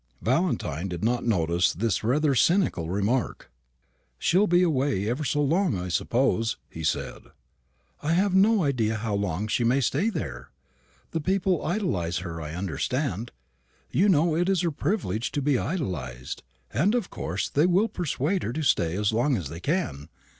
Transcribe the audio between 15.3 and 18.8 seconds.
to be idolised; and of course they will persuade her to